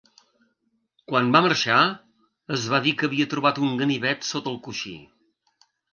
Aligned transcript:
Quan 1.11 1.27
va 1.35 1.41
marxar, 1.47 1.81
es 2.57 2.65
va 2.73 2.79
dir 2.87 2.95
que 3.03 3.09
havia 3.11 3.31
trobat 3.35 3.61
un 3.69 3.77
ganivet 3.83 4.27
sota 4.31 4.55
el 4.55 4.59
coixí. 4.69 4.95